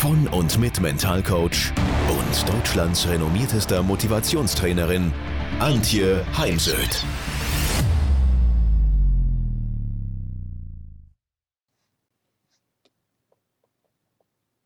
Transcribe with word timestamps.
von 0.00 0.26
und 0.28 0.58
mit 0.58 0.80
Mentalcoach 0.80 1.74
und 2.08 2.48
Deutschlands 2.48 3.06
renommiertester 3.06 3.82
Motivationstrainerin 3.82 5.12
Antje 5.58 6.24
Heimsöth. 6.38 7.04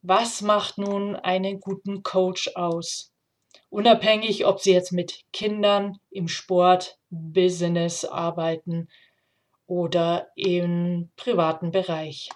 Was 0.03 0.41
macht 0.41 0.79
nun 0.79 1.17
einen 1.17 1.59
guten 1.59 2.05
Coach 2.05 2.53
aus? 2.55 3.13
Unabhängig, 3.71 4.47
ob 4.47 4.61
Sie 4.61 4.73
jetzt 4.73 4.93
mit 4.93 5.25
Kindern 5.33 5.99
im 6.11 6.29
Sport, 6.29 6.97
Business 7.11 8.05
arbeiten 8.05 8.87
oder 9.67 10.29
im 10.37 11.11
privaten 11.17 11.73
Bereich. 11.73 12.31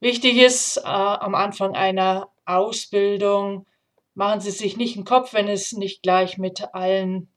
Wichtig 0.00 0.38
ist 0.38 0.78
äh, 0.78 0.80
am 0.82 1.34
Anfang 1.34 1.74
einer 1.74 2.30
Ausbildung, 2.46 3.66
machen 4.14 4.40
Sie 4.40 4.50
sich 4.50 4.78
nicht 4.78 4.96
einen 4.96 5.04
Kopf, 5.04 5.34
wenn 5.34 5.48
es 5.48 5.72
nicht 5.72 6.02
gleich 6.02 6.38
mit 6.38 6.74
allen 6.74 7.28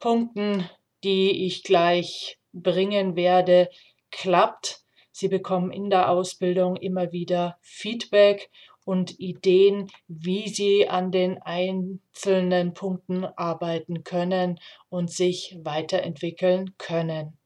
Punkten, 0.00 0.68
die 1.04 1.46
ich 1.46 1.62
gleich 1.62 2.38
bringen 2.52 3.16
werde, 3.16 3.68
klappt. 4.10 4.82
Sie 5.12 5.28
bekommen 5.28 5.70
in 5.70 5.90
der 5.90 6.10
Ausbildung 6.10 6.76
immer 6.76 7.12
wieder 7.12 7.58
Feedback 7.60 8.50
und 8.84 9.20
Ideen, 9.20 9.90
wie 10.06 10.48
Sie 10.48 10.88
an 10.88 11.10
den 11.12 11.42
einzelnen 11.42 12.72
Punkten 12.72 13.26
arbeiten 13.26 14.04
können 14.04 14.58
und 14.88 15.10
sich 15.10 15.58
weiterentwickeln 15.62 16.74
können. 16.78 17.36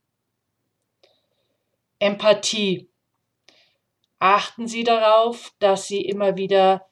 Empathie 1.99 2.92
achten 4.23 4.69
Sie 4.69 4.85
darauf, 4.85 5.53
dass 5.59 5.89
Sie 5.89 6.01
immer 6.01 6.37
wieder 6.37 6.87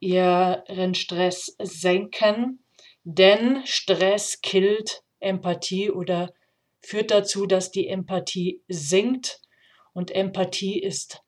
Ihren 0.00 0.94
Stress 0.94 1.56
senken, 1.58 2.62
denn 3.04 3.62
Stress 3.64 4.42
killt 4.42 5.02
Empathie 5.18 5.90
oder 5.90 6.34
führt 6.82 7.10
dazu, 7.10 7.46
dass 7.46 7.70
die 7.70 7.88
Empathie 7.88 8.62
sinkt. 8.68 9.40
Und 9.94 10.10
Empathie 10.10 10.78
ist 10.78 11.22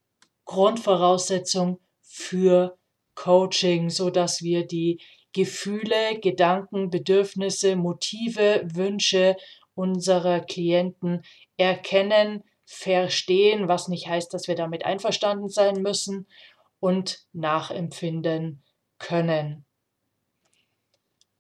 Grundvoraussetzung 0.45 1.81
für 2.03 2.77
Coaching, 3.15 3.89
so 3.89 4.11
dass 4.11 4.43
wir 4.43 4.67
die 4.67 5.01
Gefühle, 5.33 6.19
Gedanken, 6.21 6.91
Bedürfnisse, 6.91 7.77
Motive, 7.77 8.67
Wünsche 8.75 9.37
unserer 9.75 10.41
Klienten 10.41 11.23
erkennen, 11.57 12.43
verstehen, 12.67 13.69
was 13.69 13.89
nicht 13.89 14.09
heißt, 14.09 14.35
dass 14.35 14.49
wir 14.49 14.57
damit 14.57 14.85
einverstanden 14.85 15.49
sein 15.49 15.81
müssen 15.81 16.27
und 16.81 17.25
nachempfinden 17.33 18.63
können. 18.99 19.65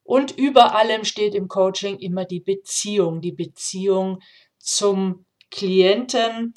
Und 0.04 0.30
über 0.38 0.76
allem 0.76 1.04
steht 1.04 1.34
im 1.34 1.48
Coaching 1.48 1.98
immer 1.98 2.24
die 2.24 2.40
Beziehung, 2.40 3.20
die 3.20 3.32
Beziehung 3.32 4.22
zum 4.58 5.26
Klienten. 5.50 6.54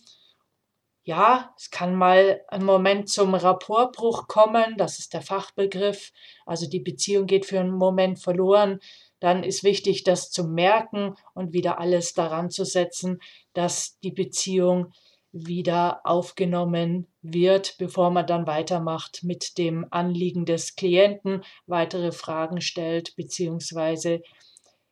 Ja, 1.02 1.52
es 1.58 1.72
kann 1.72 1.96
mal 1.96 2.42
ein 2.50 2.64
Moment 2.64 3.10
zum 3.10 3.34
Rapportbruch 3.34 4.28
kommen, 4.28 4.78
das 4.78 5.00
ist 5.00 5.16
der 5.16 5.24
Fachbegriff. 5.24 6.12
Also 6.46 6.70
die 6.70 6.80
Beziehung 6.80 7.26
geht 7.26 7.48
für 7.48 7.60
einen 7.60 7.74
Moment 7.74 8.20
verloren 8.20 8.80
dann 9.20 9.44
ist 9.44 9.64
wichtig, 9.64 10.04
das 10.04 10.32
zu 10.32 10.46
merken 10.46 11.16
und 11.34 11.54
wieder 11.54 11.80
alles 11.80 12.14
daran 12.14 12.50
zu 12.50 12.64
setzen, 12.64 13.20
dass 13.54 14.00
die 14.00 14.12
Beziehung 14.12 14.94
wieder 15.32 16.02
aufgenommen 16.06 17.08
wird, 17.22 17.78
bevor 17.78 18.10
man 18.10 18.26
dann 18.26 18.48
weitermacht 18.48 19.24
mit 19.24 19.58
dem 19.58 19.86
Anliegen 19.92 20.46
des 20.46 20.76
Klienten, 20.76 21.44
weitere 21.68 22.12
Fragen 22.12 22.62
stellt 22.62 23.16
bzw. 23.16 24.22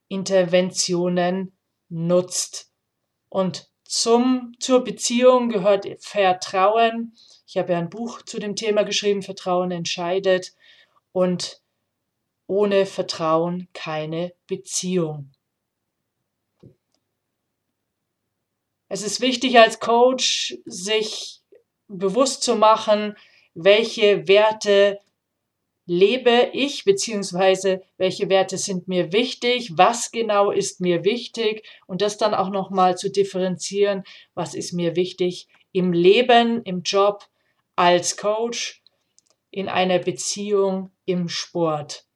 Interventionen 0.10 1.58
nutzt. 1.90 2.72
Und 3.30 3.70
zum, 3.84 4.54
zur 4.60 4.84
Beziehung 4.84 5.50
gehört 5.50 5.88
Vertrauen. 6.00 7.14
Ich 7.48 7.58
habe 7.58 7.74
ja 7.74 7.80
ein 7.80 7.90
Buch 7.90 8.22
zu 8.22 8.40
dem 8.40 8.56
Thema 8.56 8.84
geschrieben, 8.84 9.24
Vertrauen 9.24 9.72
entscheidet. 9.72 10.54
Und 11.14 11.62
ohne 12.47 12.85
Vertrauen 12.85 13.68
keine 13.74 14.34
Beziehung. 14.47 15.31
Es 18.90 19.03
ist 19.03 19.19
wichtig 19.19 19.59
als 19.59 19.80
Coach, 19.80 20.57
sich 20.66 21.41
bewusst 21.90 22.41
zu 22.44 22.56
machen, 22.56 23.18
welche 23.53 24.28
Werte 24.28 25.00
lebe 25.86 26.50
ich, 26.53 26.84
beziehungsweise 26.84 27.81
welche 27.97 28.30
Werte 28.30 28.57
sind 28.57 28.88
mir 28.88 29.12
wichtig, 29.12 29.78
was 29.78 30.12
genau 30.12 30.52
ist 30.52 30.81
mir 30.81 31.03
wichtig 31.03 31.68
und 31.86 32.02
das 32.02 32.18
dann 32.18 32.34
auch 32.34 32.50
nochmal 32.50 32.97
zu 32.97 33.09
differenzieren, 33.09 34.03
was 34.34 34.53
ist 34.53 34.74
mir 34.74 34.96
wichtig 34.96 35.47
im 35.72 35.94
Leben, 35.94 36.62
im 36.63 36.81
Job, 36.81 37.25
als 37.75 38.18
Coach, 38.18 38.84
in 39.52 39.69
einer 39.69 40.00
Beziehung, 40.00 40.91
im 41.06 41.30
Sport 41.30 42.06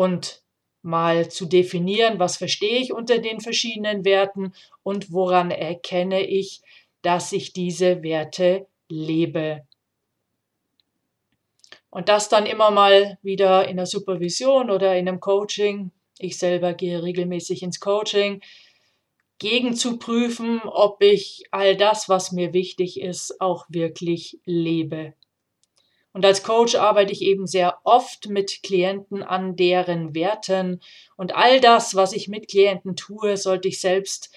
und 0.00 0.42
mal 0.80 1.30
zu 1.30 1.44
definieren, 1.44 2.18
was 2.18 2.38
verstehe 2.38 2.78
ich 2.78 2.90
unter 2.90 3.18
den 3.18 3.38
verschiedenen 3.38 4.02
Werten 4.06 4.54
und 4.82 5.12
woran 5.12 5.50
erkenne 5.50 6.26
ich, 6.26 6.62
dass 7.02 7.32
ich 7.32 7.52
diese 7.52 8.02
Werte 8.02 8.66
lebe. 8.88 9.66
Und 11.90 12.08
das 12.08 12.30
dann 12.30 12.46
immer 12.46 12.70
mal 12.70 13.18
wieder 13.20 13.68
in 13.68 13.76
der 13.76 13.84
Supervision 13.84 14.70
oder 14.70 14.96
in 14.96 15.06
einem 15.06 15.20
Coaching. 15.20 15.90
Ich 16.18 16.38
selber 16.38 16.72
gehe 16.72 17.02
regelmäßig 17.02 17.62
ins 17.62 17.78
Coaching, 17.78 18.40
gegen 19.38 19.74
zu 19.74 19.98
prüfen, 19.98 20.62
ob 20.62 21.02
ich 21.02 21.44
all 21.50 21.76
das, 21.76 22.08
was 22.08 22.32
mir 22.32 22.54
wichtig 22.54 23.02
ist, 23.02 23.38
auch 23.38 23.66
wirklich 23.68 24.38
lebe. 24.46 25.12
Und 26.12 26.24
als 26.24 26.42
Coach 26.42 26.74
arbeite 26.74 27.12
ich 27.12 27.22
eben 27.22 27.46
sehr 27.46 27.78
oft 27.84 28.28
mit 28.28 28.62
Klienten 28.62 29.22
an 29.22 29.54
deren 29.54 30.14
Werten. 30.14 30.80
Und 31.16 31.36
all 31.36 31.60
das, 31.60 31.94
was 31.94 32.12
ich 32.12 32.28
mit 32.28 32.48
Klienten 32.48 32.96
tue, 32.96 33.36
sollte 33.36 33.68
ich 33.68 33.80
selbst 33.80 34.34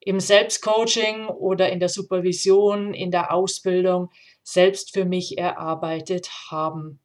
im 0.00 0.18
Selbstcoaching 0.18 1.26
oder 1.26 1.70
in 1.70 1.78
der 1.78 1.90
Supervision, 1.90 2.94
in 2.94 3.10
der 3.10 3.32
Ausbildung 3.34 4.10
selbst 4.42 4.94
für 4.94 5.04
mich 5.04 5.36
erarbeitet 5.36 6.30
haben. 6.50 7.00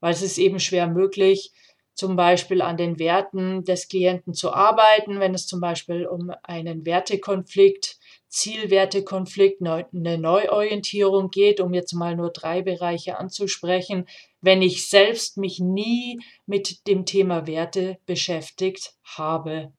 Weil 0.00 0.12
es 0.12 0.22
ist 0.22 0.36
eben 0.38 0.60
schwer 0.60 0.86
möglich, 0.86 1.52
zum 1.94 2.16
Beispiel 2.16 2.62
an 2.62 2.76
den 2.76 2.98
Werten 2.98 3.64
des 3.64 3.88
Klienten 3.88 4.34
zu 4.34 4.52
arbeiten, 4.52 5.18
wenn 5.20 5.34
es 5.34 5.46
zum 5.46 5.60
Beispiel 5.60 6.06
um 6.06 6.30
einen 6.42 6.86
Wertekonflikt 6.86 7.97
Zielwertekonflikt, 8.28 9.62
eine 9.62 10.18
Neuorientierung 10.18 11.30
geht, 11.30 11.60
um 11.60 11.74
jetzt 11.74 11.92
mal 11.92 12.14
nur 12.14 12.30
drei 12.30 12.62
Bereiche 12.62 13.18
anzusprechen, 13.18 14.06
wenn 14.40 14.62
ich 14.62 14.88
selbst 14.88 15.36
mich 15.36 15.58
nie 15.58 16.20
mit 16.46 16.86
dem 16.86 17.06
Thema 17.06 17.46
Werte 17.46 17.98
beschäftigt 18.06 18.94
habe. 19.02 19.72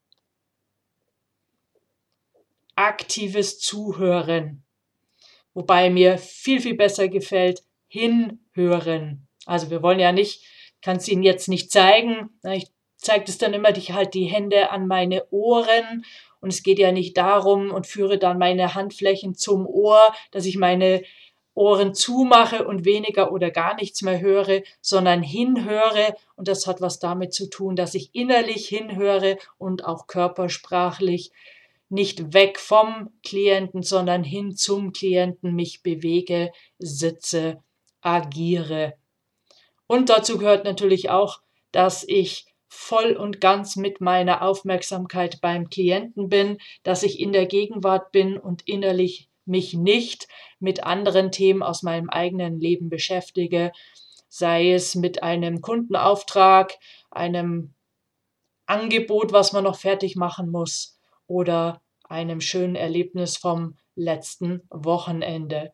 Aktives 2.76 3.60
Zuhören, 3.60 4.64
wobei 5.54 5.90
mir 5.90 6.18
viel, 6.18 6.62
viel 6.62 6.76
besser 6.76 7.08
gefällt, 7.08 7.64
hinhören. 7.88 9.28
Also 9.46 9.70
wir 9.70 9.84
wollen 9.84 10.00
ja 10.00 10.12
nicht, 10.12 10.46
kann 10.82 10.98
es 10.98 11.08
Ihnen 11.08 11.24
jetzt 11.24 11.50
nicht 11.50 11.72
zeigen, 11.72 12.30
ich 12.44 12.68
zeige 12.96 13.26
es 13.28 13.38
dann 13.38 13.54
immer, 13.54 13.76
ich 13.76 13.92
halte 13.92 14.20
die 14.20 14.26
Hände 14.26 14.72
an 14.72 14.88
meine 14.88 15.30
Ohren 15.32 16.06
und 16.42 16.50
es 16.50 16.64
geht 16.64 16.80
ja 16.80 16.92
nicht 16.92 17.18
darum 17.18 17.72
und 17.72 17.88
führe 17.88 18.18
dann 18.18 18.38
meine 18.38 18.76
Handflächen 18.76 19.36
zum 19.36 19.66
Ohr, 19.66 20.02
dass 20.32 20.46
ich 20.46 20.58
meine 20.58 21.04
Ohren 21.54 21.94
zumache 21.94 22.66
und 22.66 22.86
weniger 22.86 23.34
oder 23.34 23.52
gar 23.52 23.76
nichts 23.76 24.02
mehr 24.02 24.22
höre, 24.22 24.62
sondern 24.80 25.22
hinhöre. 25.22 26.16
Und 26.36 26.48
das 26.48 26.68
hat 26.68 26.80
was 26.80 27.00
damit 27.00 27.34
zu 27.34 27.50
tun, 27.50 27.76
dass 27.76 27.96
ich 27.96 28.12
innerlich 28.14 28.68
hinhöre 28.68 29.38
und 29.58 29.84
auch 29.84 30.08
körpersprachlich 30.08 31.32
nicht 31.90 32.34
weg 32.34 32.60
vom 32.60 33.10
Klienten, 33.24 33.84
sondern 33.84 34.24
hin 34.24 34.56
zum 34.56 34.94
Klienten 34.94 35.54
mich 35.54 35.84
bewege, 35.84 36.52
sitze, 36.78 37.62
agiere. 38.00 38.94
Und 39.88 40.10
dazu 40.10 40.38
gehört 40.38 40.64
natürlich 40.64 41.10
auch, 41.10 41.42
dass 41.72 42.06
ich 42.08 42.46
voll 42.70 43.14
und 43.14 43.42
ganz 43.42 43.76
mit 43.76 44.00
meiner 44.00 44.44
Aufmerksamkeit 44.44 45.42
beim 45.42 45.70
Klienten 45.70 46.30
bin, 46.30 46.60
dass 46.84 47.04
ich 47.04 47.20
in 47.20 47.34
der 47.34 47.48
Gegenwart 47.48 48.12
bin 48.12 48.38
und 48.38 48.68
innerlich 48.68 49.28
mich 49.46 49.74
nicht 49.74 50.28
mit 50.60 50.84
anderen 50.84 51.32
Themen 51.32 51.64
aus 51.64 51.82
meinem 51.82 52.10
eigenen 52.10 52.60
Leben 52.60 52.90
beschäftige, 52.90 53.72
sei 54.30 54.72
es 54.74 54.94
mit 54.94 55.24
einem 55.24 55.62
Kundenauftrag, 55.62 56.78
einem 57.10 57.74
Angebot, 58.68 59.34
was 59.34 59.52
man 59.52 59.64
noch 59.64 59.80
fertig 59.80 60.16
machen 60.16 60.52
muss 60.52 61.00
oder 61.26 61.82
einem 62.04 62.40
schönen 62.40 62.76
Erlebnis 62.76 63.38
vom 63.38 63.78
letzten 63.96 64.62
Wochenende. 64.70 65.74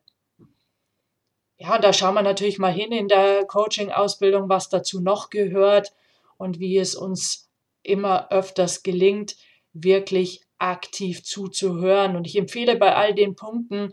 Ja, 1.58 1.78
da 1.78 1.92
schauen 1.92 2.14
wir 2.14 2.22
natürlich 2.22 2.58
mal 2.58 2.72
hin 2.72 2.92
in 2.92 3.08
der 3.08 3.44
Coaching-Ausbildung, 3.46 4.48
was 4.48 4.70
dazu 4.70 5.00
noch 5.00 5.28
gehört 5.28 5.92
und 6.36 6.58
wie 6.60 6.78
es 6.78 6.94
uns 6.94 7.50
immer 7.82 8.30
öfters 8.30 8.82
gelingt, 8.82 9.36
wirklich 9.72 10.42
aktiv 10.58 11.22
zuzuhören. 11.22 12.16
Und 12.16 12.26
ich 12.26 12.36
empfehle 12.36 12.76
bei 12.76 12.94
all 12.94 13.14
den 13.14 13.36
Punkten, 13.36 13.92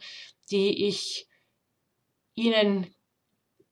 die 0.51 0.87
ich 0.87 1.27
Ihnen 2.35 2.93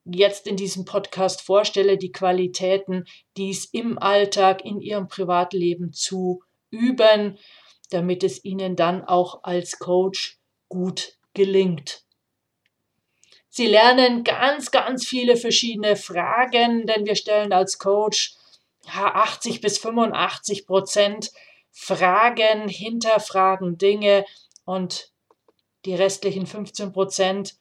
jetzt 0.05 0.47
in 0.47 0.55
diesem 0.55 0.85
Podcast 0.85 1.41
vorstelle, 1.41 1.97
die 1.97 2.11
Qualitäten, 2.11 3.05
dies 3.37 3.65
im 3.65 3.97
Alltag, 3.97 4.63
in 4.65 4.81
Ihrem 4.81 5.07
Privatleben 5.07 5.93
zu 5.93 6.43
üben, 6.69 7.37
damit 7.89 8.23
es 8.23 8.43
Ihnen 8.43 8.75
dann 8.75 9.03
auch 9.03 9.43
als 9.43 9.79
Coach 9.79 10.39
gut 10.69 11.17
gelingt. 11.33 12.03
Sie 13.49 13.67
lernen 13.67 14.23
ganz, 14.23 14.71
ganz 14.71 15.05
viele 15.05 15.35
verschiedene 15.35 15.97
Fragen, 15.97 16.87
denn 16.87 17.05
wir 17.05 17.15
stellen 17.15 17.51
als 17.51 17.79
Coach 17.79 18.35
ja, 18.85 19.15
80 19.15 19.61
bis 19.61 19.77
85 19.77 20.65
Prozent 20.65 21.31
Fragen, 21.71 22.67
hinterfragen 22.67 23.77
Dinge 23.77 24.25
und 24.65 25.11
die 25.85 25.95
restlichen 25.95 26.45
15 26.45 26.91
Prozent 26.91 27.55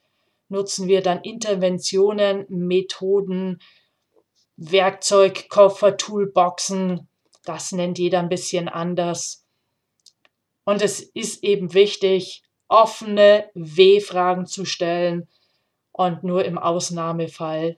nutzen 0.49 0.87
wir 0.87 1.01
dann 1.01 1.21
Interventionen, 1.21 2.45
Methoden, 2.49 3.61
Werkzeugkoffer, 4.57 5.97
Toolboxen. 5.97 7.07
Das 7.45 7.71
nennt 7.71 7.97
jeder 7.97 8.19
ein 8.19 8.29
bisschen 8.29 8.67
anders. 8.67 9.45
Und 10.65 10.81
es 10.81 10.99
ist 10.99 11.43
eben 11.43 11.73
wichtig, 11.73 12.43
offene 12.67 13.49
W-Fragen 13.55 14.45
zu 14.45 14.65
stellen 14.65 15.27
und 15.91 16.23
nur 16.23 16.45
im 16.45 16.57
Ausnahmefall 16.57 17.77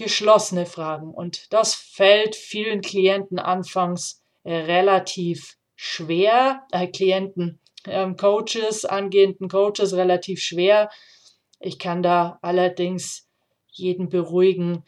geschlossene 0.00 0.64
Fragen. 0.64 1.12
Und 1.12 1.52
das 1.52 1.74
fällt 1.74 2.34
vielen 2.34 2.80
Klienten 2.80 3.38
anfangs 3.38 4.22
relativ 4.44 5.58
schwer, 5.76 6.62
äh, 6.72 6.86
Klienten, 6.86 7.60
ähm, 7.86 8.16
Coaches, 8.16 8.86
angehenden 8.86 9.48
Coaches 9.48 9.94
relativ 9.94 10.40
schwer. 10.40 10.90
Ich 11.60 11.78
kann 11.78 12.02
da 12.02 12.38
allerdings 12.40 13.28
jeden 13.68 14.08
beruhigen. 14.08 14.84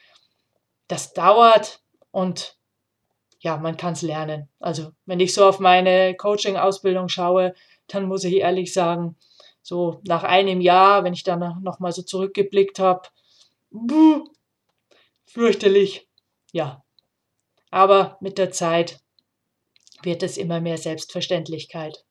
Das 0.88 1.12
dauert 1.12 1.82
und 2.10 2.56
ja, 3.40 3.58
man 3.58 3.76
kann 3.76 3.92
es 3.92 4.02
lernen. 4.02 4.48
Also 4.60 4.92
wenn 5.04 5.20
ich 5.20 5.34
so 5.34 5.44
auf 5.44 5.58
meine 5.60 6.14
Coaching-Ausbildung 6.14 7.08
schaue, 7.08 7.54
dann 7.88 8.06
muss 8.06 8.24
ich 8.24 8.36
ehrlich 8.36 8.72
sagen, 8.72 9.16
so 9.60 10.00
nach 10.06 10.22
einem 10.24 10.60
Jahr, 10.60 11.04
wenn 11.04 11.12
ich 11.12 11.22
dann 11.22 11.60
noch 11.62 11.80
mal 11.80 11.92
so 11.92 12.02
zurückgeblickt 12.02 12.78
habe, 12.78 13.08
fürchterlich, 15.32 16.08
ja. 16.52 16.84
Aber 17.70 18.18
mit 18.20 18.38
der 18.38 18.50
Zeit 18.50 19.00
wird 20.02 20.22
es 20.22 20.36
immer 20.36 20.60
mehr 20.60 20.78
Selbstverständlichkeit. 20.78 22.04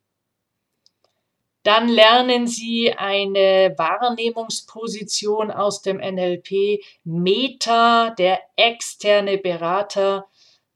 Dann 1.64 1.88
lernen 1.88 2.48
Sie 2.48 2.92
eine 2.94 3.76
Wahrnehmungsposition 3.78 5.52
aus 5.52 5.84
dem 5.84 5.98
NLP, 5.98 6.84
Meta, 7.04 8.10
der 8.18 8.42
externe 8.56 9.38
Berater. 9.38 10.26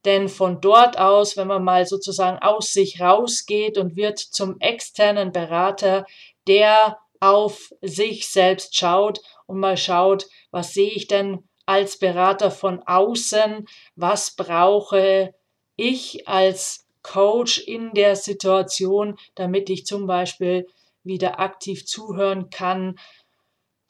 Denn 0.04 0.28
von 0.28 0.60
dort 0.60 0.98
aus, 0.98 1.36
wenn 1.36 1.48
man 1.48 1.64
mal 1.64 1.84
sozusagen 1.84 2.38
aus 2.38 2.72
sich 2.72 3.00
rausgeht 3.00 3.76
und 3.76 3.96
wird 3.96 4.20
zum 4.20 4.60
externen 4.60 5.32
Berater, 5.32 6.06
der 6.46 6.98
auf 7.18 7.72
sich 7.80 8.28
selbst 8.28 8.76
schaut 8.76 9.20
und 9.46 9.58
mal 9.58 9.76
schaut, 9.76 10.28
was 10.52 10.74
sehe 10.74 10.90
ich 10.90 11.08
denn 11.08 11.42
als 11.66 11.98
Berater 11.98 12.50
von 12.50 12.82
außen, 12.84 13.66
was 13.96 14.34
brauche 14.34 15.34
ich 15.76 16.26
als 16.26 16.86
Coach 17.02 17.58
in 17.58 17.92
der 17.92 18.16
Situation, 18.16 19.16
damit 19.34 19.70
ich 19.70 19.86
zum 19.86 20.06
Beispiel 20.06 20.66
wieder 21.04 21.38
aktiv 21.38 21.86
zuhören 21.86 22.50
kann, 22.50 22.98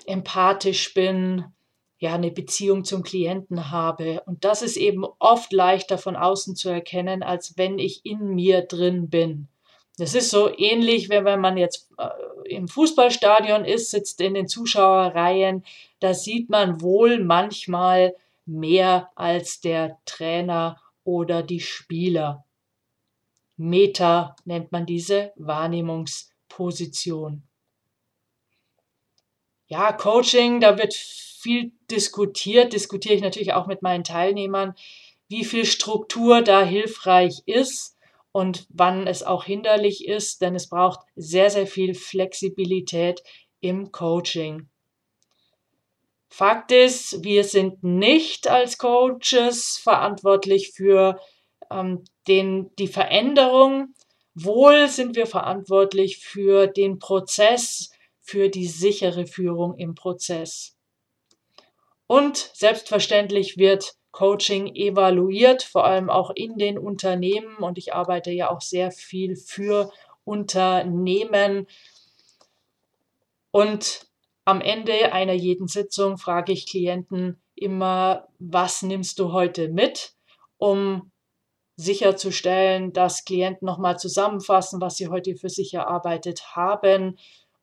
empathisch 0.04 0.92
bin, 0.92 1.44
ja, 1.98 2.14
eine 2.14 2.30
Beziehung 2.30 2.84
zum 2.84 3.02
Klienten 3.02 3.70
habe. 3.70 4.22
Und 4.26 4.44
das 4.44 4.60
ist 4.60 4.76
eben 4.76 5.04
oft 5.18 5.52
leichter 5.52 5.96
von 5.96 6.14
außen 6.14 6.54
zu 6.54 6.68
erkennen, 6.68 7.22
als 7.22 7.56
wenn 7.56 7.78
ich 7.78 8.04
in 8.04 8.34
mir 8.34 8.62
drin 8.62 9.08
bin. 9.08 9.48
Das 9.96 10.14
ist 10.14 10.28
so 10.28 10.50
ähnlich, 10.54 11.08
wenn, 11.08 11.40
man 11.40 11.56
jetzt 11.56 11.90
äh, 11.96 12.08
im 12.54 12.68
Fußballstadion 12.68 13.64
ist, 13.64 13.90
sitzt 13.90 14.20
in 14.20 14.34
den 14.34 14.46
Zuschauerreihen, 14.46 15.64
da 16.00 16.14
sieht 16.14 16.50
man 16.50 16.80
wohl 16.80 17.22
manchmal 17.22 18.14
mehr 18.44 19.10
als 19.14 19.60
der 19.60 19.98
Trainer 20.04 20.80
oder 21.04 21.42
die 21.42 21.60
Spieler. 21.60 22.44
Meta 23.56 24.36
nennt 24.44 24.72
man 24.72 24.86
diese 24.86 25.32
Wahrnehmungsposition. 25.36 27.42
Ja, 29.68 29.92
Coaching, 29.92 30.60
da 30.60 30.78
wird 30.78 30.94
viel 30.94 31.72
diskutiert, 31.90 32.72
diskutiere 32.72 33.14
ich 33.14 33.22
natürlich 33.22 33.54
auch 33.54 33.66
mit 33.66 33.82
meinen 33.82 34.04
Teilnehmern, 34.04 34.74
wie 35.28 35.44
viel 35.44 35.64
Struktur 35.64 36.42
da 36.42 36.64
hilfreich 36.64 37.42
ist 37.46 37.96
und 38.30 38.66
wann 38.68 39.06
es 39.06 39.22
auch 39.22 39.44
hinderlich 39.44 40.06
ist, 40.06 40.42
denn 40.42 40.54
es 40.54 40.68
braucht 40.68 41.00
sehr, 41.16 41.50
sehr 41.50 41.66
viel 41.66 41.94
Flexibilität 41.94 43.22
im 43.60 43.90
Coaching. 43.90 44.68
Fakt 46.36 46.70
ist, 46.70 47.24
wir 47.24 47.44
sind 47.44 47.82
nicht 47.82 48.46
als 48.46 48.76
Coaches 48.76 49.80
verantwortlich 49.82 50.72
für 50.72 51.18
ähm, 51.70 52.04
den, 52.28 52.70
die 52.78 52.88
Veränderung. 52.88 53.94
Wohl 54.34 54.86
sind 54.88 55.16
wir 55.16 55.26
verantwortlich 55.26 56.18
für 56.18 56.66
den 56.66 56.98
Prozess, 56.98 57.90
für 58.20 58.50
die 58.50 58.66
sichere 58.66 59.26
Führung 59.26 59.78
im 59.78 59.94
Prozess. 59.94 60.76
Und 62.06 62.36
selbstverständlich 62.52 63.56
wird 63.56 63.94
Coaching 64.10 64.74
evaluiert, 64.74 65.62
vor 65.62 65.86
allem 65.86 66.10
auch 66.10 66.28
in 66.34 66.58
den 66.58 66.76
Unternehmen. 66.76 67.56
Und 67.56 67.78
ich 67.78 67.94
arbeite 67.94 68.30
ja 68.30 68.50
auch 68.50 68.60
sehr 68.60 68.90
viel 68.90 69.36
für 69.36 69.90
Unternehmen. 70.26 71.66
Und 73.52 74.06
am 74.46 74.60
Ende 74.60 75.12
einer 75.12 75.32
jeden 75.32 75.66
Sitzung 75.66 76.18
frage 76.18 76.52
ich 76.52 76.66
Klienten 76.66 77.38
immer, 77.56 78.28
was 78.38 78.82
nimmst 78.82 79.18
du 79.18 79.32
heute 79.32 79.68
mit, 79.68 80.14
um 80.56 81.10
sicherzustellen, 81.74 82.92
dass 82.92 83.24
Klienten 83.24 83.66
nochmal 83.66 83.98
zusammenfassen, 83.98 84.80
was 84.80 84.96
sie 84.96 85.08
heute 85.08 85.34
für 85.36 85.50
sich 85.50 85.74
erarbeitet 85.74 86.54
haben. 86.54 87.18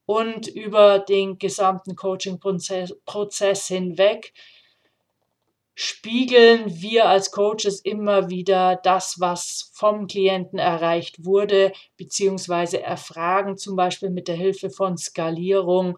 Und 0.06 0.48
über 0.48 1.00
den 1.00 1.40
gesamten 1.40 1.96
Coaching-Prozess 1.96 3.68
hinweg 3.68 4.34
spiegeln 5.76 6.82
wir 6.82 7.08
als 7.08 7.32
Coaches 7.32 7.80
immer 7.80 8.30
wieder 8.30 8.76
das, 8.76 9.22
was 9.22 9.72
vom 9.74 10.08
Klienten 10.08 10.60
erreicht 10.60 11.24
wurde, 11.24 11.72
beziehungsweise 11.96 12.84
erfragen 12.84 13.58
zum 13.58 13.78
Beispiel 13.78 14.10
mit 14.10 14.28
der 14.28 14.36
Hilfe 14.36 14.70
von 14.70 14.98
Skalierung, 14.98 15.98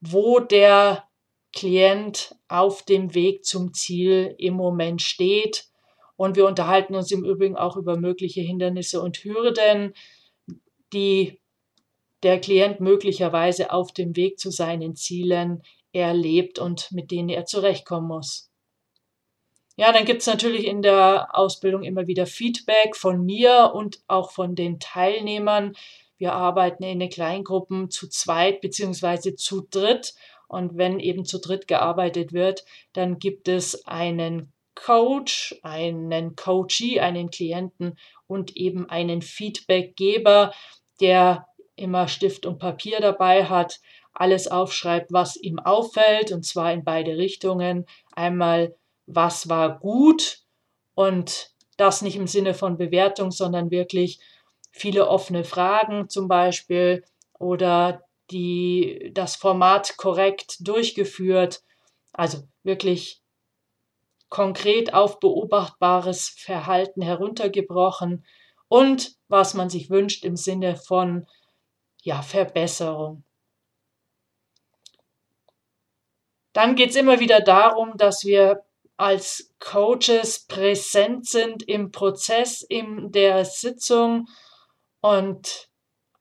wo 0.00 0.40
der 0.40 1.04
Klient 1.52 2.36
auf 2.48 2.84
dem 2.84 3.14
Weg 3.14 3.44
zum 3.44 3.74
Ziel 3.74 4.34
im 4.38 4.54
Moment 4.54 5.02
steht 5.02 5.66
und 6.16 6.36
wir 6.36 6.46
unterhalten 6.46 6.94
uns 6.94 7.10
im 7.10 7.24
Übrigen 7.24 7.56
auch 7.56 7.76
über 7.76 7.96
mögliche 7.96 8.40
Hindernisse 8.40 9.00
und 9.00 9.24
Hürden, 9.24 9.94
die 10.92 11.40
der 12.22 12.40
Klient 12.40 12.80
möglicherweise 12.80 13.72
auf 13.72 13.92
dem 13.92 14.14
Weg 14.16 14.38
zu 14.38 14.50
seinen 14.50 14.94
Zielen 14.94 15.62
erlebt 15.92 16.58
und 16.58 16.92
mit 16.92 17.10
denen 17.10 17.30
er 17.30 17.46
zurechtkommen 17.46 18.08
muss. 18.08 18.50
Ja, 19.76 19.92
dann 19.92 20.04
gibt 20.04 20.20
es 20.20 20.26
natürlich 20.26 20.66
in 20.66 20.82
der 20.82 21.28
Ausbildung 21.32 21.84
immer 21.84 22.06
wieder 22.06 22.26
Feedback 22.26 22.96
von 22.96 23.24
mir 23.24 23.72
und 23.74 24.00
auch 24.08 24.30
von 24.30 24.54
den 24.54 24.78
Teilnehmern. 24.78 25.74
Wir 26.20 26.34
arbeiten 26.34 26.84
in 26.84 27.00
den 27.00 27.08
Kleingruppen 27.08 27.90
zu 27.90 28.06
zweit 28.06 28.60
bzw. 28.60 29.34
zu 29.36 29.66
dritt. 29.70 30.14
Und 30.48 30.76
wenn 30.76 31.00
eben 31.00 31.24
zu 31.24 31.38
dritt 31.40 31.66
gearbeitet 31.66 32.32
wird, 32.34 32.64
dann 32.92 33.18
gibt 33.18 33.48
es 33.48 33.86
einen 33.86 34.52
Coach, 34.74 35.56
einen 35.62 36.36
Coachee, 36.36 37.00
einen 37.00 37.30
Klienten 37.30 37.98
und 38.26 38.54
eben 38.56 38.88
einen 38.90 39.22
Feedbackgeber, 39.22 40.52
der 41.00 41.46
immer 41.74 42.06
Stift 42.06 42.44
und 42.44 42.58
Papier 42.58 43.00
dabei 43.00 43.46
hat, 43.46 43.80
alles 44.12 44.46
aufschreibt, 44.46 45.12
was 45.12 45.36
ihm 45.36 45.58
auffällt, 45.58 46.32
und 46.32 46.44
zwar 46.44 46.72
in 46.72 46.84
beide 46.84 47.16
Richtungen. 47.16 47.86
Einmal, 48.12 48.74
was 49.06 49.48
war 49.48 49.78
gut 49.78 50.40
und 50.94 51.52
das 51.78 52.02
nicht 52.02 52.16
im 52.16 52.26
Sinne 52.26 52.52
von 52.52 52.76
Bewertung, 52.76 53.30
sondern 53.30 53.70
wirklich 53.70 54.20
viele 54.70 55.08
offene 55.08 55.44
Fragen 55.44 56.08
zum 56.08 56.28
Beispiel 56.28 57.04
oder 57.38 58.04
die, 58.30 59.10
das 59.14 59.36
Format 59.36 59.96
korrekt 59.96 60.56
durchgeführt. 60.60 61.62
Also 62.12 62.42
wirklich 62.62 63.20
konkret 64.28 64.94
auf 64.94 65.20
beobachtbares 65.20 66.28
Verhalten 66.28 67.02
heruntergebrochen 67.02 68.24
und 68.68 69.16
was 69.28 69.54
man 69.54 69.68
sich 69.68 69.90
wünscht 69.90 70.24
im 70.24 70.36
Sinne 70.36 70.76
von 70.76 71.26
ja, 72.02 72.22
Verbesserung. 72.22 73.24
Dann 76.52 76.74
geht 76.76 76.90
es 76.90 76.96
immer 76.96 77.20
wieder 77.20 77.40
darum, 77.40 77.96
dass 77.96 78.24
wir 78.24 78.64
als 78.96 79.54
Coaches 79.60 80.46
präsent 80.46 81.26
sind 81.26 81.62
im 81.62 81.90
Prozess, 81.90 82.62
in 82.62 83.12
der 83.12 83.44
Sitzung 83.44 84.28
und 85.00 85.68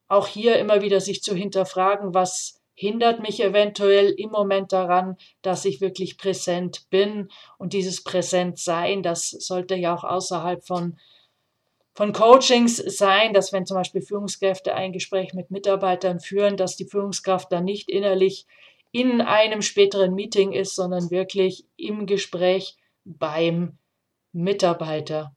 auch 0.08 0.28
hier 0.28 0.58
immer 0.58 0.82
wieder 0.82 1.02
sich 1.02 1.22
zu 1.22 1.36
hinterfragen, 1.36 2.14
was 2.14 2.60
hindert 2.80 3.22
mich 3.22 3.44
eventuell 3.44 4.10
im 4.10 4.30
Moment 4.32 4.72
daran, 4.72 5.18
dass 5.42 5.66
ich 5.66 5.82
wirklich 5.82 6.18
präsent 6.18 6.90
bin. 6.90 7.30
Und 7.58 7.74
dieses 7.74 8.06
Präsentsein, 8.06 9.04
das 9.04 9.30
sollte 9.32 9.76
ja 9.76 9.94
auch 9.94 10.06
außerhalb 10.06 10.66
von, 10.66 10.98
von 11.94 12.14
Coachings 12.14 12.78
sein, 12.78 13.34
dass 13.34 13.52
wenn 13.52 13.66
zum 13.66 13.76
Beispiel 13.76 14.02
Führungskräfte 14.02 14.74
ein 14.74 14.94
Gespräch 14.94 15.34
mit 15.34 15.52
Mitarbeitern 15.52 16.22
führen, 16.22 16.56
dass 16.56 16.78
die 16.78 16.86
Führungskraft 16.86 17.52
dann 17.52 17.66
nicht 17.66 17.90
innerlich 17.90 18.48
in 18.94 19.20
einem 19.20 19.62
späteren 19.62 20.16
Meeting 20.16 20.54
ist, 20.54 20.74
sondern 20.74 21.12
wirklich 21.12 21.66
im 21.76 22.06
Gespräch 22.06 22.78
beim 23.04 23.78
Mitarbeiter. 24.32 25.36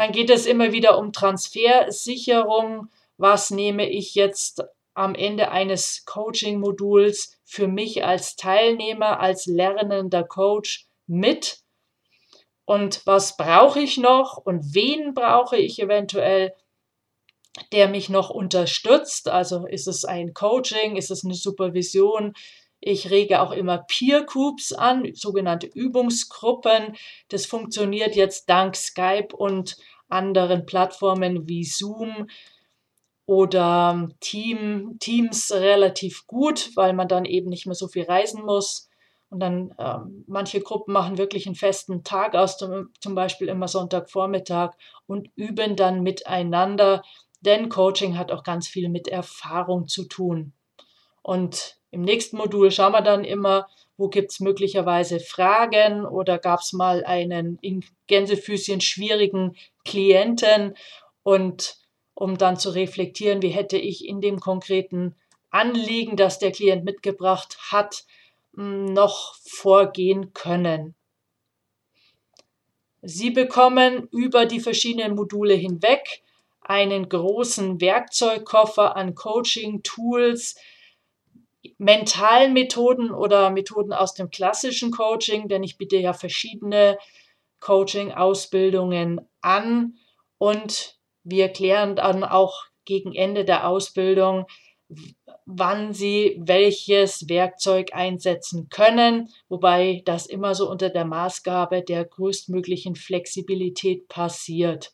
Dann 0.00 0.12
geht 0.12 0.30
es 0.30 0.46
immer 0.46 0.72
wieder 0.72 0.96
um 0.96 1.12
Transfersicherung. 1.12 2.88
Was 3.18 3.50
nehme 3.50 3.86
ich 3.86 4.14
jetzt 4.14 4.64
am 4.94 5.14
Ende 5.14 5.50
eines 5.50 6.06
Coaching-Moduls 6.06 7.38
für 7.44 7.68
mich 7.68 8.02
als 8.02 8.34
Teilnehmer, 8.34 9.20
als 9.20 9.44
lernender 9.44 10.24
Coach 10.24 10.86
mit? 11.06 11.58
Und 12.64 13.02
was 13.04 13.36
brauche 13.36 13.80
ich 13.80 13.98
noch 13.98 14.38
und 14.38 14.74
wen 14.74 15.12
brauche 15.12 15.58
ich 15.58 15.78
eventuell, 15.78 16.54
der 17.70 17.86
mich 17.86 18.08
noch 18.08 18.30
unterstützt? 18.30 19.28
Also 19.28 19.66
ist 19.66 19.86
es 19.86 20.06
ein 20.06 20.32
Coaching, 20.32 20.96
ist 20.96 21.10
es 21.10 21.26
eine 21.26 21.34
Supervision? 21.34 22.32
Ich 22.80 23.10
rege 23.10 23.40
auch 23.40 23.52
immer 23.52 23.78
Peer 23.78 24.24
Groups 24.24 24.72
an, 24.72 25.10
sogenannte 25.14 25.66
Übungsgruppen. 25.66 26.96
Das 27.28 27.44
funktioniert 27.46 28.16
jetzt 28.16 28.48
dank 28.48 28.74
Skype 28.74 29.36
und 29.36 29.76
anderen 30.08 30.66
Plattformen 30.66 31.46
wie 31.46 31.64
Zoom 31.64 32.28
oder 33.26 34.08
Team, 34.20 34.96
Teams 34.98 35.52
relativ 35.52 36.26
gut, 36.26 36.70
weil 36.74 36.94
man 36.94 37.06
dann 37.06 37.24
eben 37.24 37.48
nicht 37.48 37.66
mehr 37.66 37.76
so 37.76 37.86
viel 37.86 38.04
reisen 38.04 38.44
muss. 38.44 38.88
Und 39.28 39.38
dann 39.38 39.72
ähm, 39.78 40.24
manche 40.26 40.60
Gruppen 40.60 40.92
machen 40.92 41.16
wirklich 41.16 41.46
einen 41.46 41.54
festen 41.54 42.02
Tag 42.02 42.34
aus, 42.34 42.58
zum, 42.58 42.88
zum 42.98 43.14
Beispiel 43.14 43.48
immer 43.48 43.68
Sonntagvormittag 43.68 44.72
und 45.06 45.30
üben 45.36 45.76
dann 45.76 46.02
miteinander, 46.02 47.02
denn 47.40 47.68
Coaching 47.68 48.18
hat 48.18 48.32
auch 48.32 48.42
ganz 48.42 48.66
viel 48.66 48.88
mit 48.88 49.06
Erfahrung 49.06 49.86
zu 49.86 50.06
tun. 50.06 50.52
Und 51.22 51.79
im 51.90 52.02
nächsten 52.02 52.36
Modul 52.36 52.70
schauen 52.70 52.92
wir 52.92 53.02
dann 53.02 53.24
immer, 53.24 53.68
wo 53.96 54.08
gibt 54.08 54.30
es 54.30 54.40
möglicherweise 54.40 55.20
Fragen 55.20 56.06
oder 56.06 56.38
gab 56.38 56.60
es 56.60 56.72
mal 56.72 57.04
einen 57.04 57.58
in 57.60 57.84
Gänsefüßchen 58.06 58.80
schwierigen 58.80 59.56
Klienten 59.84 60.76
und 61.22 61.76
um 62.14 62.38
dann 62.38 62.56
zu 62.56 62.70
reflektieren, 62.70 63.42
wie 63.42 63.48
hätte 63.48 63.78
ich 63.78 64.06
in 64.06 64.20
dem 64.20 64.40
konkreten 64.40 65.14
Anliegen, 65.50 66.16
das 66.16 66.38
der 66.38 66.52
Klient 66.52 66.84
mitgebracht 66.84 67.58
hat, 67.70 68.04
noch 68.52 69.36
vorgehen 69.36 70.32
können. 70.32 70.94
Sie 73.02 73.30
bekommen 73.30 74.08
über 74.12 74.44
die 74.46 74.60
verschiedenen 74.60 75.14
Module 75.14 75.54
hinweg 75.54 76.22
einen 76.60 77.08
großen 77.08 77.80
Werkzeugkoffer 77.80 78.96
an 78.96 79.14
Coaching-Tools, 79.14 80.56
mentalen 81.78 82.52
Methoden 82.52 83.10
oder 83.10 83.50
Methoden 83.50 83.92
aus 83.92 84.14
dem 84.14 84.30
klassischen 84.30 84.90
Coaching, 84.90 85.48
denn 85.48 85.62
ich 85.62 85.76
biete 85.76 85.96
ja 85.96 86.12
verschiedene 86.12 86.98
Coaching-Ausbildungen 87.60 89.20
an 89.40 89.94
und 90.38 90.98
wir 91.22 91.50
klären 91.50 91.96
dann 91.96 92.24
auch 92.24 92.64
gegen 92.84 93.14
Ende 93.14 93.44
der 93.44 93.68
Ausbildung, 93.68 94.46
wann 95.46 95.92
Sie 95.92 96.36
welches 96.40 97.28
Werkzeug 97.28 97.90
einsetzen 97.92 98.68
können, 98.68 99.28
wobei 99.48 100.02
das 100.04 100.26
immer 100.26 100.54
so 100.54 100.68
unter 100.68 100.90
der 100.90 101.04
Maßgabe 101.04 101.82
der 101.82 102.04
größtmöglichen 102.04 102.96
Flexibilität 102.96 104.08
passiert. 104.08 104.92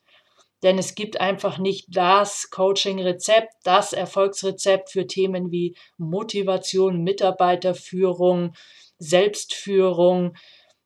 Denn 0.63 0.77
es 0.79 0.95
gibt 0.95 1.21
einfach 1.21 1.59
nicht 1.59 1.85
das 1.89 2.49
Coaching-Rezept, 2.49 3.53
das 3.63 3.93
Erfolgsrezept 3.93 4.91
für 4.91 5.05
Themen 5.05 5.51
wie 5.51 5.75
Motivation, 5.97 7.03
Mitarbeiterführung, 7.03 8.53
Selbstführung, 8.97 10.35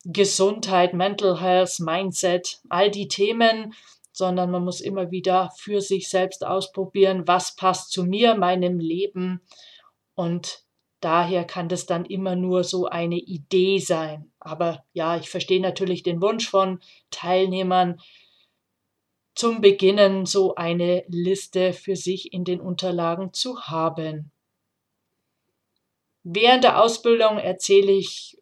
Gesundheit, 0.04 0.94
Mental 0.94 1.40
Health, 1.40 1.80
Mindset, 1.80 2.60
all 2.70 2.92
die 2.92 3.08
Themen, 3.08 3.74
sondern 4.12 4.52
man 4.52 4.64
muss 4.64 4.82
immer 4.82 5.10
wieder 5.12 5.52
für 5.58 5.80
sich 5.80 6.10
selbst 6.10 6.46
ausprobieren, 6.46 7.28
was 7.28 7.56
passt 7.56 7.92
zu 7.92 8.04
mir, 8.04 8.36
meinem 8.36 8.80
Leben. 8.80 9.42
Und 10.16 10.64
daher 11.00 11.46
kann 11.46 11.70
das 11.70 11.86
dann 11.86 12.06
immer 12.06 12.36
nur 12.36 12.64
so 12.64 12.88
eine 12.88 13.18
Idee 13.18 13.80
sein. 13.80 14.32
Aber 14.40 14.84
ja, 14.92 15.16
ich 15.18 15.30
verstehe 15.30 15.62
natürlich 15.62 16.04
den 16.04 16.22
Wunsch 16.22 16.50
von 16.50 16.80
Teilnehmern, 17.10 18.02
zum 19.42 19.60
Beginnen 19.60 20.28
so 20.28 20.54
eine 20.54 21.04
Liste 21.08 21.74
für 21.74 21.96
sich 21.96 22.32
in 22.32 22.44
den 22.44 22.62
Unterlagen 22.62 23.34
zu 23.34 23.62
haben. 23.62 24.32
Während 26.22 26.64
der 26.64 26.80
Ausbildung 26.80 27.40
erzähle 27.40 27.92
ich 27.92 28.38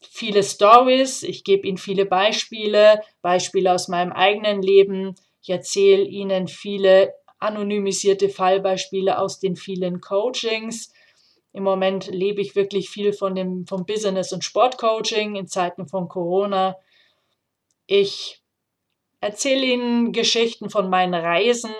viele 0.00 0.42
Stories, 0.42 1.22
ich 1.22 1.44
gebe 1.44 1.68
Ihnen 1.68 1.76
viele 1.76 2.06
Beispiele, 2.06 3.02
Beispiele 3.20 3.74
aus 3.74 3.88
meinem 3.88 4.10
eigenen 4.10 4.62
Leben, 4.62 5.16
ich 5.42 5.50
erzähle 5.50 6.04
Ihnen 6.04 6.48
viele 6.48 7.12
anonymisierte 7.38 8.30
Fallbeispiele 8.30 9.18
aus 9.18 9.38
den 9.38 9.54
vielen 9.54 10.00
Coachings. 10.00 10.94
Im 11.52 11.62
Moment 11.62 12.06
lebe 12.06 12.40
ich 12.40 12.56
wirklich 12.56 12.88
viel 12.88 13.12
von 13.12 13.34
dem, 13.34 13.66
vom 13.66 13.84
Business- 13.84 14.32
und 14.32 14.44
Sportcoaching 14.44 15.36
in 15.36 15.46
Zeiten 15.46 15.86
von 15.86 16.08
Corona. 16.08 16.78
Ich 17.86 18.41
erzähle 19.22 19.64
Ihnen 19.64 20.12
Geschichten 20.12 20.68
von 20.68 20.90
meinen 20.90 21.14
Reisen, 21.14 21.72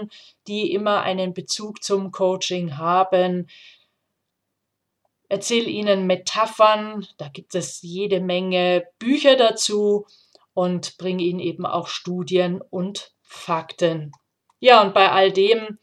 die 0.47 0.73
immer 0.73 1.03
einen 1.03 1.35
Bezug 1.35 1.83
zum 1.83 2.13
Coaching 2.13 2.79
haben. 2.79 3.49
Erzähle 5.29 5.69
Ihnen 5.69 6.07
Metaphern, 6.07 7.07
da 7.19 7.29
gibt 7.29 7.55
es 7.57 7.83
jede 7.83 8.21
Menge 8.21 8.87
Bücher 8.99 9.37
dazu 9.37 10.07
und 10.55 10.97
bringe 10.99 11.25
Ihnen 11.25 11.41
eben 11.41 11.67
auch 11.67 11.89
Studien 11.89 12.63
und 12.71 13.13
Fakten. 13.23 14.13
Ja, 14.61 14.81
und 14.81 14.95
bei 14.95 15.11
all 15.11 15.33
dem 15.33 15.79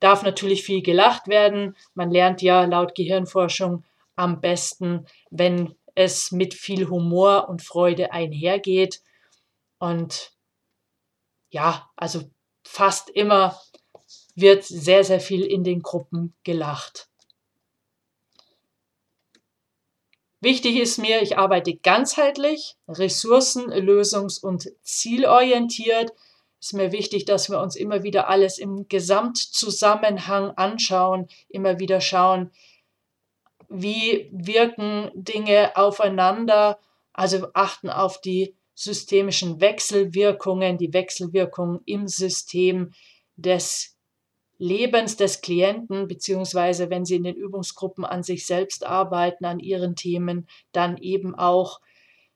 darf 0.00 0.22
natürlich 0.22 0.62
viel 0.62 0.80
gelacht 0.80 1.28
werden. 1.28 1.76
Man 1.92 2.10
lernt 2.10 2.40
ja 2.40 2.64
laut 2.64 2.94
Gehirnforschung 2.94 3.84
am 4.16 4.40
besten, 4.40 5.06
wenn 5.30 5.74
es 5.94 6.32
mit 6.32 6.54
viel 6.54 6.88
Humor 6.88 7.50
und 7.50 7.60
Freude 7.60 8.12
einhergeht. 8.12 9.02
Und 9.78 10.33
ja, 11.54 11.88
also 11.94 12.20
fast 12.64 13.08
immer 13.10 13.58
wird 14.34 14.64
sehr, 14.64 15.04
sehr 15.04 15.20
viel 15.20 15.44
in 15.44 15.62
den 15.62 15.82
Gruppen 15.82 16.34
gelacht. 16.42 17.08
Wichtig 20.40 20.76
ist 20.76 20.98
mir, 20.98 21.22
ich 21.22 21.38
arbeite 21.38 21.76
ganzheitlich, 21.76 22.76
ressourcen-, 22.88 23.72
lösungs- 23.72 24.42
und 24.42 24.68
zielorientiert. 24.82 26.10
Es 26.60 26.66
ist 26.66 26.72
mir 26.72 26.90
wichtig, 26.90 27.24
dass 27.24 27.48
wir 27.48 27.60
uns 27.60 27.76
immer 27.76 28.02
wieder 28.02 28.28
alles 28.28 28.58
im 28.58 28.88
Gesamtzusammenhang 28.88 30.50
anschauen, 30.56 31.28
immer 31.48 31.78
wieder 31.78 32.00
schauen, 32.00 32.50
wie 33.68 34.28
wirken 34.32 35.10
Dinge 35.14 35.76
aufeinander, 35.76 36.80
Also 37.12 37.46
achten 37.54 37.90
auf 37.90 38.20
die 38.20 38.56
systemischen 38.74 39.60
Wechselwirkungen, 39.60 40.78
die 40.78 40.92
Wechselwirkungen 40.92 41.80
im 41.86 42.08
System 42.08 42.92
des 43.36 43.96
Lebens 44.58 45.16
des 45.16 45.40
Klienten, 45.40 46.06
beziehungsweise 46.06 46.90
wenn 46.90 47.04
Sie 47.04 47.16
in 47.16 47.24
den 47.24 47.36
Übungsgruppen 47.36 48.04
an 48.04 48.22
sich 48.22 48.46
selbst 48.46 48.84
arbeiten, 48.84 49.44
an 49.44 49.58
Ihren 49.58 49.96
Themen, 49.96 50.48
dann 50.72 50.96
eben 50.98 51.34
auch, 51.34 51.80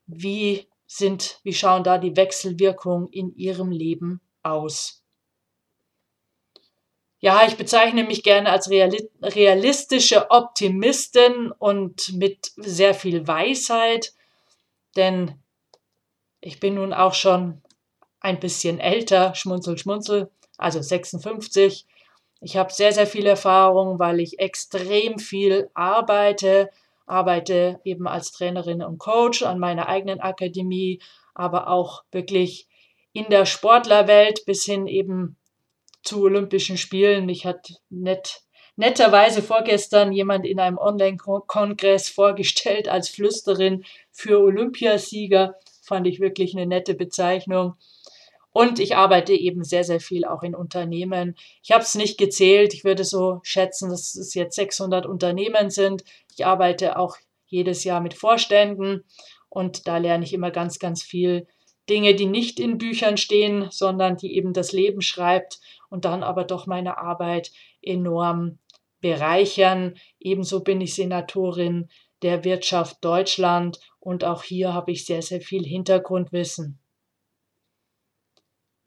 wie 0.07 0.67
sind, 0.87 1.41
wie 1.45 1.53
schauen 1.53 1.85
da 1.85 1.99
die 1.99 2.17
Wechselwirkungen 2.17 3.09
in 3.09 3.35
Ihrem 3.37 3.71
Leben 3.71 4.21
aus. 4.43 5.05
Ja, 7.21 7.45
ich 7.47 7.57
bezeichne 7.57 8.05
mich 8.05 8.23
gerne 8.23 8.51
als 8.51 8.71
realistische 8.71 10.31
Optimistin 10.31 11.51
und 11.51 12.13
mit 12.15 12.53
sehr 12.57 12.95
viel 12.95 13.27
Weisheit, 13.27 14.15
denn 14.97 15.35
ich 16.41 16.61
bin 16.61 16.75
nun 16.75 16.93
auch 16.93 17.15
schon 17.15 17.63
ein 18.21 18.41
bisschen 18.41 18.81
älter, 18.81 19.35
schmunzel, 19.35 19.79
schmunzel, 19.79 20.31
also 20.57 20.81
56. 20.83 21.87
Ich 22.41 22.57
habe 22.57 22.73
sehr, 22.73 22.93
sehr 22.93 23.07
viel 23.07 23.27
Erfahrung, 23.27 23.99
weil 23.99 24.21
ich 24.21 24.39
extrem 24.39 25.19
viel 25.19 25.71
arbeite, 25.75 26.71
arbeite 27.07 27.81
eben 27.85 28.07
als 28.07 28.33
Trainerin 28.33 28.83
und 28.83 28.99
Coach 28.99 29.43
an 29.43 29.59
meiner 29.59 29.89
eigenen 29.89 30.21
Akademie, 30.21 31.01
aber 31.35 31.69
auch 31.69 32.05
wirklich 32.13 32.69
in 33.13 33.27
der 33.31 33.47
Sportlerwelt 33.47 34.45
bis 34.47 34.65
hin 34.65 34.87
eben 34.87 35.37
zu 36.03 36.23
Olympischen 36.23 36.77
Spielen. 36.77 37.27
Mich 37.27 37.47
hat 37.47 37.81
nett, 37.91 38.43
netterweise 38.77 39.43
vorgestern 39.43 40.13
jemand 40.13 40.47
in 40.47 40.61
einem 40.61 40.79
Online-Kongress 40.79 42.09
vorgestellt 42.09 42.89
als 42.89 43.09
Flüsterin 43.09 43.85
für 44.13 44.39
Olympiasieger. 44.39 45.57
Fand 45.89 46.07
ich 46.07 46.21
wirklich 46.21 46.55
eine 46.55 46.67
nette 46.67 46.95
Bezeichnung. 46.95 47.75
Und 48.53 48.79
ich 48.79 48.97
arbeite 48.97 49.35
eben 49.35 49.63
sehr, 49.63 49.85
sehr 49.85 50.01
viel 50.01 50.25
auch 50.25 50.43
in 50.43 50.55
Unternehmen. 50.55 51.37
Ich 51.63 51.71
habe 51.71 51.83
es 51.83 51.95
nicht 51.95 52.19
gezählt. 52.19 52.75
Ich 52.75 52.85
würde 52.85 53.05
so 53.05 53.41
schätzen, 53.43 53.91
dass 53.91 54.15
es 54.15 54.35
jetzt 54.35 54.57
600 54.57 55.07
Unternehmen 55.07 55.71
sind. 55.71 56.05
Ich 56.37 56.47
arbeite 56.47 56.99
auch 56.99 57.17
jedes 57.47 57.85
Jahr 57.85 58.01
mit 58.01 58.15
Vorständen 58.15 59.05
und 59.49 59.87
da 59.87 59.99
lerne 59.99 60.25
ich 60.25 60.35
immer 60.35 60.51
ganz, 60.51 60.79
ganz 60.79 61.03
viel 61.03 61.47
Dinge, 61.89 62.15
die 62.15 62.27
nicht 62.27 62.61
in 62.61 62.79
Büchern 62.79 63.17
stehen, 63.17 63.69
sondern 63.71 64.17
die 64.17 64.37
eben 64.37 64.53
das 64.53 64.73
Leben 64.73 65.01
schreibt 65.01 65.59
und 65.89 66.05
dann 66.05 66.23
aber 66.23 66.45
doch 66.45 66.67
meine 66.67 66.99
Arbeit 66.99 67.51
enorm 67.81 68.59
bereichern. 69.01 69.95
Ebenso 70.21 70.61
bin 70.61 70.81
ich 70.81 70.95
Senatorin 70.95 71.89
der 72.23 72.45
Wirtschaft 72.45 73.05
Deutschland 73.05 73.81
und 74.01 74.25
auch 74.25 74.43
hier 74.43 74.75
habe 74.75 74.93
ich 74.93 75.07
sehr, 75.07 75.23
sehr 75.23 75.41
viel 75.41 75.65
Hintergrundwissen 75.65 76.79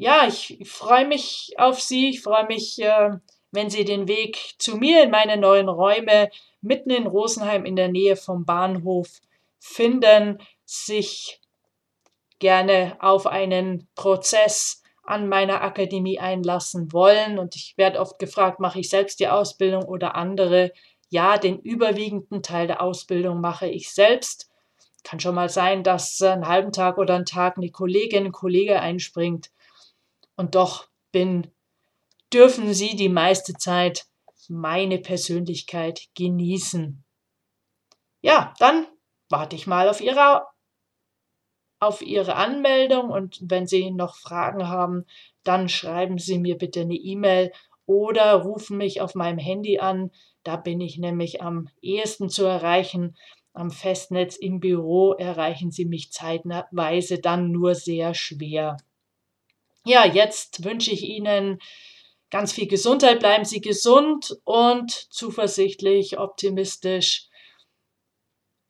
ja, 0.02 0.26
ich 0.28 0.58
freue 0.66 1.08
mich 1.08 1.54
auf 1.58 1.80
Sie. 1.80 2.10
Ich 2.10 2.24
freue 2.24 2.48
mich, 2.48 2.82
äh, 2.82 3.12
wenn 3.52 3.70
Sie 3.70 3.86
den 3.86 4.08
Weg 4.08 4.56
zu 4.58 4.76
mir 4.78 5.04
in 5.04 5.12
meine 5.12 5.38
neuen 5.38 5.70
Räume 5.70 6.32
mitten 6.60 6.90
in 6.90 7.06
Rosenheim 7.06 7.66
in 7.66 7.76
der 7.76 7.88
Nähe 7.88 8.16
vom 8.16 8.44
Bahnhof 8.44 9.22
finden, 9.60 10.40
sich 10.66 11.40
gerne 12.40 12.98
auf 13.00 13.28
einen 13.28 13.88
Prozess 13.94 14.82
an 15.04 15.30
meiner 15.30 15.62
Akademie 15.62 16.18
einlassen 16.18 16.92
wollen. 16.92 17.38
Und 17.38 17.56
ich 17.56 17.76
werde 17.78 18.00
oft 18.00 18.18
gefragt, 18.18 18.60
mache 18.60 18.80
ich 18.80 18.90
selbst 18.90 19.20
die 19.20 19.28
Ausbildung 19.28 19.84
oder 19.84 20.16
andere? 20.16 20.72
Ja, 21.12 21.38
den 21.38 21.60
überwiegenden 21.60 22.42
Teil 22.42 22.68
der 22.68 22.82
Ausbildung 22.82 23.42
mache 23.42 23.68
ich 23.68 23.92
selbst. 23.92 24.50
Kann 25.04 25.20
schon 25.20 25.36
mal 25.36 25.50
sein, 25.50 25.84
dass 25.84 26.22
einen 26.22 26.48
halben 26.48 26.72
Tag 26.72 26.98
oder 26.98 27.16
einen 27.16 27.26
Tag 27.26 27.58
eine 27.58 27.70
Kollegin, 27.70 28.28
ein 28.28 28.32
Kollege 28.32 28.80
einspringt 28.80 29.52
und 30.38 30.56
doch 30.56 30.88
bin, 31.12 31.52
dürfen 32.32 32.74
Sie 32.74 32.96
die 32.96 33.10
meiste 33.10 33.54
Zeit 33.56 34.06
meine 34.48 35.00
Persönlichkeit 35.00 36.08
genießen. 36.16 37.04
Ja, 38.22 38.54
dann 38.60 38.88
warte 39.28 39.58
ich 39.58 39.68
mal 39.68 39.90
auf 39.90 40.00
Ihre, 40.00 40.46
auf 41.82 42.02
Ihre 42.02 42.36
Anmeldung 42.36 43.10
und 43.10 43.40
wenn 43.42 43.68
Sie 43.68 43.92
noch 43.92 44.16
Fragen 44.16 44.70
haben, 44.70 45.06
dann 45.44 45.68
schreiben 45.68 46.20
Sie 46.20 46.40
mir 46.40 46.58
bitte 46.58 46.82
eine 46.82 46.96
E-Mail 46.96 47.52
oder 47.86 48.36
rufen 48.36 48.78
mich 48.78 49.02
auf 49.02 49.16
meinem 49.16 49.40
Handy 49.40 49.80
an. 49.80 50.12
Da 50.44 50.56
bin 50.56 50.82
ich 50.82 50.98
nämlich 50.98 51.42
am 51.42 51.70
ehesten 51.82 52.30
zu 52.30 52.46
erreichen. 52.46 53.16
Am 53.54 53.70
Festnetz 53.70 54.38
im 54.38 54.60
Büro 54.60 55.14
erreichen 55.14 55.72
Sie 55.72 55.86
mich 55.86 56.12
zeitweise 56.12 57.20
dann 57.20 57.52
nur 57.52 57.76
sehr 57.76 58.14
schwer 58.14 58.78
ja, 59.86 60.06
jetzt 60.06 60.64
wünsche 60.64 60.92
ich 60.92 61.04
Ihnen 61.04 61.60
ganz 62.30 62.54
viel 62.54 62.68
Gesundheit. 62.68 63.20
Bleiben 63.20 63.46
Sie 63.46 63.62
gesund 63.62 64.38
und 64.44 64.92
zuversichtlich, 64.92 66.20
optimistisch. 66.20 67.28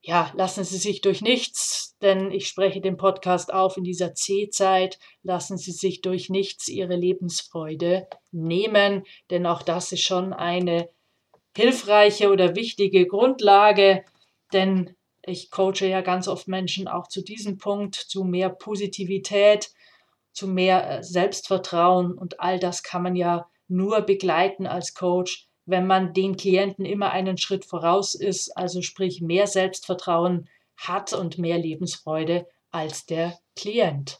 Ja, 0.03 0.31
lassen 0.35 0.63
Sie 0.63 0.77
sich 0.77 1.01
durch 1.01 1.21
nichts, 1.21 1.95
denn 2.01 2.31
ich 2.31 2.47
spreche 2.47 2.81
den 2.81 2.97
Podcast 2.97 3.53
auf 3.53 3.77
in 3.77 3.83
dieser 3.83 4.15
C-Zeit, 4.15 4.97
lassen 5.21 5.57
Sie 5.57 5.71
sich 5.71 6.01
durch 6.01 6.29
nichts 6.29 6.67
Ihre 6.69 6.95
Lebensfreude 6.95 8.07
nehmen, 8.31 9.03
denn 9.29 9.45
auch 9.45 9.61
das 9.61 9.91
ist 9.91 10.01
schon 10.01 10.33
eine 10.33 10.89
hilfreiche 11.55 12.31
oder 12.31 12.55
wichtige 12.55 13.05
Grundlage, 13.07 14.03
denn 14.53 14.95
ich 15.23 15.51
coache 15.51 15.85
ja 15.85 16.01
ganz 16.01 16.27
oft 16.27 16.47
Menschen 16.47 16.87
auch 16.87 17.07
zu 17.07 17.23
diesem 17.23 17.57
Punkt, 17.57 17.95
zu 17.95 18.23
mehr 18.23 18.49
Positivität, 18.49 19.71
zu 20.33 20.47
mehr 20.47 20.89
äh, 20.99 21.03
Selbstvertrauen 21.03 22.13
und 22.17 22.39
all 22.39 22.59
das 22.59 22.83
kann 22.83 23.03
man 23.03 23.15
ja 23.15 23.47
nur 23.67 24.01
begleiten 24.01 24.67
als 24.67 24.93
Coach, 24.93 25.47
wenn 25.65 25.87
man 25.87 26.13
den 26.13 26.37
Klienten 26.37 26.85
immer 26.85 27.11
einen 27.11 27.37
Schritt 27.37 27.65
voraus 27.65 28.15
ist, 28.15 28.57
also 28.57 28.81
sprich 28.81 29.21
mehr 29.21 29.47
Selbstvertrauen 29.47 30.49
hat 30.75 31.13
und 31.13 31.37
mehr 31.37 31.57
Lebensfreude 31.57 32.47
als 32.71 33.05
der 33.05 33.39
Klient. 33.55 34.19